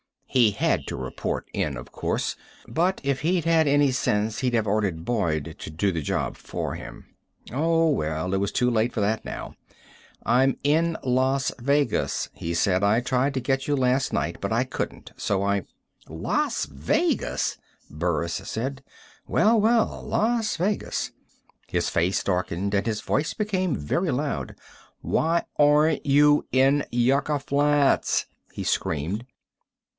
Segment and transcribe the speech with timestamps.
[0.25, 2.35] He had to report in, of course
[2.67, 6.73] but, if he'd had any sense, he'd have ordered Boyd to do the job for
[6.73, 7.05] him.
[7.51, 9.53] Oh, well, it was too late for that now.
[10.25, 12.81] "I'm in Las Vegas," he said.
[12.81, 15.65] "I tried to get you last night, but I couldn't, so I"
[16.29, 17.57] "Las Vegas,"
[17.89, 18.81] Burris said.
[19.27, 20.01] "Well, well.
[20.03, 21.11] Las Vegas."
[21.67, 24.55] His face darkened and his voice became very loud.
[25.01, 29.27] "Why aren't you in Yucca Flats?" he screamed.